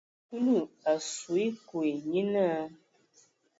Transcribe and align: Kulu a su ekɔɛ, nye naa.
Kulu 0.27 0.57
a 0.91 0.93
su 1.09 1.31
ekɔɛ, 1.47 1.89
nye 2.09 2.21
naa. 2.33 2.61